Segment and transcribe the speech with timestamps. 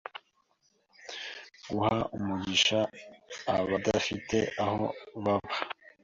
[1.69, 2.79] guha umugisha
[3.55, 4.83] abadafite aho
[5.23, 5.55] baba